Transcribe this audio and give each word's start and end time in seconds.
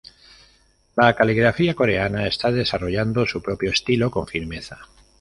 La 0.95 1.15
caligrafía 1.15 1.75
coreana 1.75 2.25
está 2.25 2.49
desarrollando 2.51 3.27
su 3.27 3.39
propio 3.43 3.69
estilo, 3.69 4.09
con 4.09 4.25
firmeza. 4.25 4.81